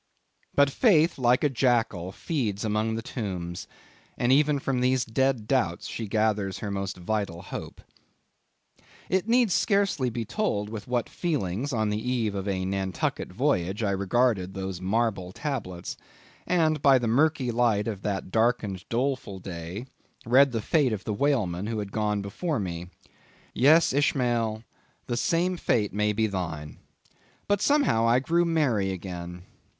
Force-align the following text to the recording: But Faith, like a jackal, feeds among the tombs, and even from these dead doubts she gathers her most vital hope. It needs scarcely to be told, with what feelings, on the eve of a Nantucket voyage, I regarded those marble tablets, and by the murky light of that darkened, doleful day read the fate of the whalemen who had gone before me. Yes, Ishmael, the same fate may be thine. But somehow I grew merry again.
But 0.55 0.71
Faith, 0.71 1.19
like 1.19 1.43
a 1.43 1.47
jackal, 1.49 2.11
feeds 2.11 2.65
among 2.65 2.95
the 2.95 3.03
tombs, 3.03 3.67
and 4.17 4.31
even 4.31 4.57
from 4.57 4.81
these 4.81 5.05
dead 5.05 5.47
doubts 5.47 5.85
she 5.87 6.07
gathers 6.07 6.57
her 6.57 6.71
most 6.71 6.97
vital 6.97 7.43
hope. 7.43 7.81
It 9.09 9.27
needs 9.29 9.53
scarcely 9.53 10.07
to 10.07 10.11
be 10.11 10.25
told, 10.25 10.69
with 10.69 10.87
what 10.87 11.07
feelings, 11.07 11.71
on 11.71 11.89
the 11.91 12.01
eve 12.01 12.33
of 12.33 12.47
a 12.47 12.65
Nantucket 12.65 13.31
voyage, 13.31 13.83
I 13.83 13.91
regarded 13.91 14.55
those 14.55 14.81
marble 14.81 15.31
tablets, 15.31 15.97
and 16.47 16.81
by 16.81 16.97
the 16.97 17.05
murky 17.07 17.51
light 17.51 17.87
of 17.87 18.01
that 18.01 18.31
darkened, 18.31 18.85
doleful 18.89 19.37
day 19.37 19.85
read 20.25 20.51
the 20.51 20.63
fate 20.63 20.93
of 20.93 21.03
the 21.03 21.13
whalemen 21.13 21.67
who 21.67 21.77
had 21.77 21.91
gone 21.91 22.23
before 22.23 22.59
me. 22.59 22.87
Yes, 23.53 23.93
Ishmael, 23.93 24.63
the 25.05 25.15
same 25.15 25.57
fate 25.57 25.93
may 25.93 26.11
be 26.11 26.25
thine. 26.25 26.79
But 27.47 27.61
somehow 27.61 28.07
I 28.07 28.17
grew 28.17 28.45
merry 28.45 28.89
again. 28.91 29.43